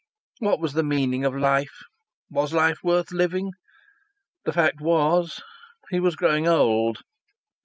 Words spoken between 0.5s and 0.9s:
was the